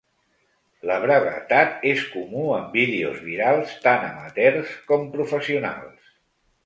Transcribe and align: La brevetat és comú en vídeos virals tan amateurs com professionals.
La 0.91 0.95
brevetat 1.03 1.83
és 1.91 2.01
comú 2.15 2.47
en 2.55 2.65
vídeos 2.77 3.21
virals 3.29 3.77
tan 3.87 4.07
amateurs 4.09 4.73
com 4.89 5.07
professionals. 5.19 6.09